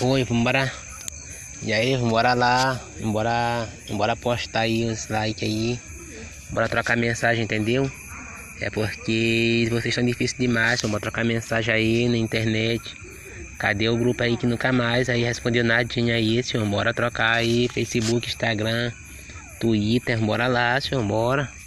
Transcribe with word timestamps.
Oi, 0.00 0.22
vambora. 0.22 0.72
E 1.60 1.72
aí, 1.72 1.96
vambora 1.96 2.32
lá. 2.32 2.80
embora, 3.00 3.68
embora 3.88 4.14
postar 4.14 4.60
aí 4.60 4.84
os 4.84 5.08
likes 5.08 5.42
aí. 5.42 5.80
Bora 6.50 6.68
trocar 6.68 6.96
mensagem, 6.96 7.42
entendeu? 7.42 7.90
É 8.60 8.70
porque 8.70 9.66
vocês 9.68 9.86
estão 9.86 10.04
difíceis 10.04 10.38
demais. 10.38 10.80
Vamos 10.82 11.00
trocar 11.00 11.24
mensagem 11.24 11.74
aí 11.74 12.08
na 12.08 12.16
internet. 12.16 12.80
Cadê 13.58 13.88
o 13.88 13.96
grupo 13.96 14.22
aí 14.22 14.36
que 14.36 14.46
nunca 14.46 14.70
mais 14.72 15.08
aí 15.08 15.24
respondeu 15.24 15.64
nadinha 15.64 16.14
aí, 16.14 16.40
senhor? 16.44 16.64
Bora 16.68 16.94
trocar 16.94 17.32
aí 17.34 17.68
Facebook, 17.68 18.28
Instagram, 18.28 18.92
Twitter, 19.58 20.16
bora 20.20 20.46
lá, 20.46 20.80
senhor, 20.80 21.02
bora. 21.02 21.57